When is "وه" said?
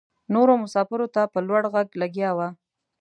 2.37-2.47